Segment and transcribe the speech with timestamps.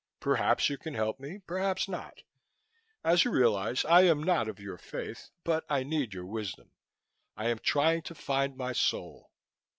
[0.19, 2.23] Perhaps you can help me, perhaps not.
[3.03, 6.71] As you realize, I am not of your faith but I need your wisdom.
[7.37, 9.29] I am trying to find my soul."